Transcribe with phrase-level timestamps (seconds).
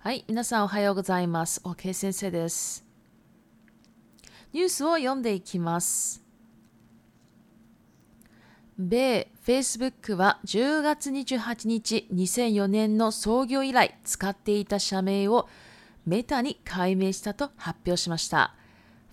[0.00, 1.60] はい、皆さんおはようございます。
[1.64, 2.84] OK 先生です。
[4.52, 6.20] ニュースを読んでいきます。
[8.76, 15.48] 米 Facebook は10月28日2004年の創業以来使っていた社名を
[16.06, 18.54] メタに改名したと発表しました。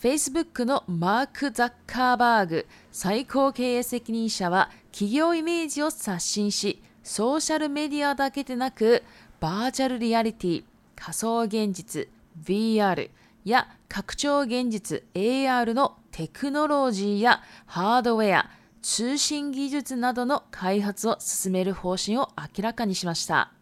[0.00, 9.02] Facebook のマーク・ザッカーバーグ最高経営責任者は企業イメージを刷新し、ソーシャルメディアだけでなく、
[9.40, 10.64] バーチャルリアリティ、
[10.94, 12.08] 仮想現実、
[12.42, 13.10] VR
[13.44, 18.50] や拡張現実 AR のテクノロジーやハードウェア、
[18.82, 23.52] 通信技術などの開発を進める方針を明らかにしました。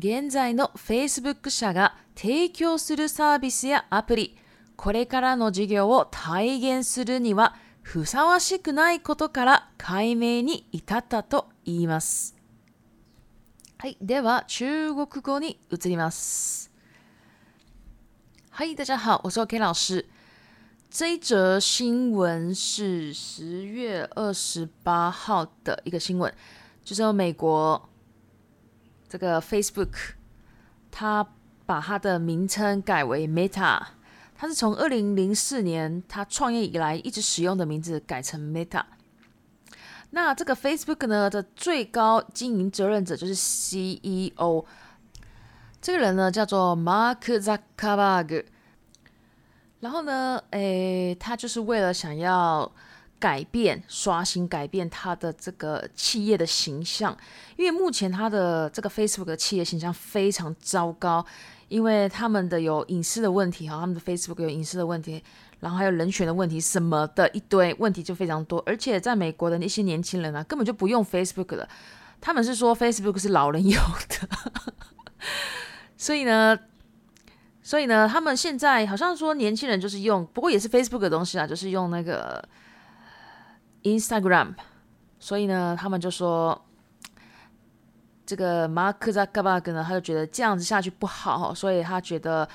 [0.00, 4.38] 現在の Facebook 社が提供するサービスやアプリ、
[4.76, 12.36] これからの事業を体現するにはふさわしくないことから解明に至ったと言います。
[13.78, 16.70] はい、では中国語に移ります。
[18.50, 20.06] はい、大家好，我是 K 老师。
[20.90, 26.32] 这一则新闻是十月二十八号的一个新闻，
[26.84, 27.82] 就是美国
[29.08, 29.94] 这个 Facebook，
[30.90, 31.26] 他
[31.64, 33.80] 把他的名称改为 Meta，
[34.36, 38.82] 他是从二零零四年他创业以来一直使用的名字改成 Meta。
[40.10, 44.64] 那这个 Facebook 呢的最高经营责任者就是 CEO，
[45.80, 48.44] 这个人呢叫做 Mark Zuckerberg。
[49.80, 52.70] 然后呢，诶，他就是为了想要。
[53.18, 57.16] 改变、刷新、改变它的这个企业的形象，
[57.56, 61.24] 因为目前它的这个 Facebook 的企业形象非常糟糕，
[61.68, 65.22] 因为他们的有隐私的问题哈，他们的 Facebook 有隐私的问题，
[65.60, 71.68] 然后还有人权的问题什么的一堆问题就非常多，而且在美国的那些年轻人啊，根本就不用 Facebook 了，
[72.20, 74.28] 他们是说 Facebook 是老人有的，
[75.98, 76.56] 所以呢，
[77.64, 82.44] 所以呢，他们现在好像说年轻人就是用，不过也是 Facebook 的东西啊，就是用那个。
[83.96, 84.54] Instagram，
[85.18, 86.60] 所以呢，他们就说
[88.26, 92.46] 这个马克扎克巴格呢，他就觉得这样子下去不好，所以他觉得，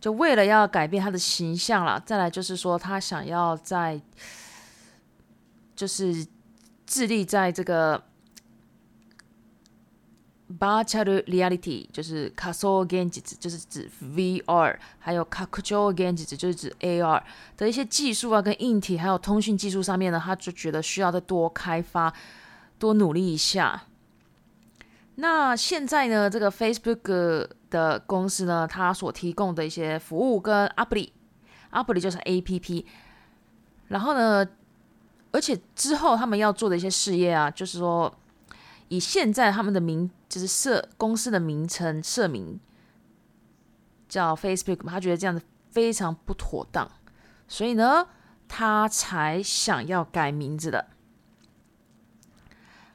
[0.00, 4.00] 就为了要改变他的形象啦，再来就是说，他想要在，
[5.74, 6.26] 就是
[6.86, 8.02] 致力在这个。
[10.60, 15.90] 巴切的 reality 就是 causal a g e n s 就是指 VR，还有 c a u a l
[15.90, 17.20] a g e s 就是指 AR
[17.56, 22.12] 的一些技术啊，跟硬体，还有通讯技术上面呢，他就觉得需要再多开发，
[22.78, 23.82] 多努力一下。
[25.16, 32.84] 那现在呢，这个 Facebook 的公司呢，它所提供的一些服务跟 app，app 就是 app，
[33.88, 34.46] 然后呢，
[35.32, 38.12] 而且之后他们要做的一些事业啊，就是说。
[38.88, 42.58] 以现在他们的名就是社公司的名称社名
[44.08, 46.88] 叫 Facebook，他觉得这样子非常不妥当，
[47.48, 48.06] 所以呢，
[48.46, 50.86] 他才想要改名字的。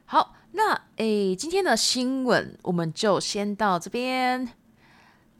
[0.05, 4.47] 好，那诶，今天的新闻我们就先到这边。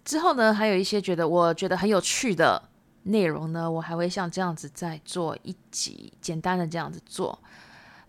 [0.04, 2.70] 之后呢，还有一些觉得我觉得很有趣的
[3.04, 7.40] 内容呢，我还会像这样子再做一集简单的这样子做。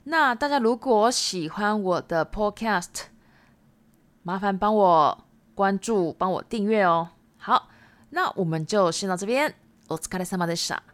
[0.05, 3.03] 那大家如果喜欢我的 podcast，
[4.25, 5.25] 麻烦帮我
[5.55, 7.09] 关注、帮我订阅哦。
[7.37, 7.69] 好，
[8.11, 9.55] 那我们就先到这边。
[9.89, 10.51] 我疲れ様 k a た。
[10.57, 10.92] s a m a